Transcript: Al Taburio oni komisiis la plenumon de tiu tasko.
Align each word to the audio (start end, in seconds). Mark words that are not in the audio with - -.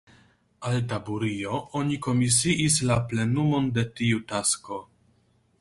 Al 0.69 0.77
Taburio 0.93 1.59
oni 1.81 1.99
komisiis 2.07 2.79
la 2.93 2.99
plenumon 3.13 3.71
de 3.79 3.87
tiu 4.01 4.27
tasko. 4.33 4.85